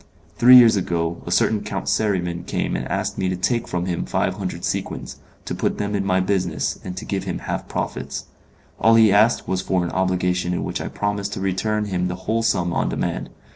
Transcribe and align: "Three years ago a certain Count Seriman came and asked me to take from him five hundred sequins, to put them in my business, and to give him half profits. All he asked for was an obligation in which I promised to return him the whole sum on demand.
"Three 0.35 0.57
years 0.57 0.75
ago 0.77 1.21
a 1.27 1.31
certain 1.31 1.61
Count 1.63 1.87
Seriman 1.87 2.43
came 2.45 2.75
and 2.75 2.87
asked 2.87 3.19
me 3.19 3.29
to 3.29 3.35
take 3.35 3.67
from 3.67 3.85
him 3.85 4.03
five 4.07 4.33
hundred 4.37 4.65
sequins, 4.65 5.17
to 5.45 5.53
put 5.53 5.77
them 5.77 5.93
in 5.93 6.03
my 6.03 6.19
business, 6.19 6.79
and 6.83 6.97
to 6.97 7.05
give 7.05 7.25
him 7.25 7.37
half 7.37 7.67
profits. 7.67 8.25
All 8.79 8.95
he 8.95 9.11
asked 9.13 9.45
for 9.45 9.51
was 9.51 9.69
an 9.69 9.91
obligation 9.91 10.53
in 10.53 10.63
which 10.63 10.81
I 10.81 10.87
promised 10.87 11.33
to 11.33 11.39
return 11.39 11.85
him 11.85 12.07
the 12.07 12.15
whole 12.25 12.41
sum 12.41 12.73
on 12.73 12.89
demand. 12.89 13.29